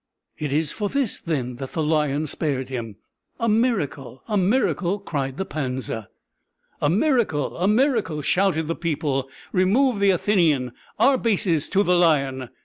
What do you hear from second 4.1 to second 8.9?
a miracle!" cried Pansa. "A miracle! a miracle!" shouted the